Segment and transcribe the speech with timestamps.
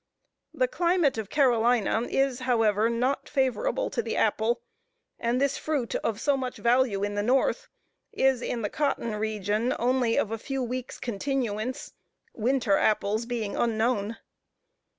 [0.51, 4.63] The climate of Carolina is, however, not favorable to the apple,
[5.19, 7.67] and this fruit of so much value in the north,
[8.11, 11.93] is in the cotton region only of a few weeks continuance
[12.33, 14.17] winter apples being unknown.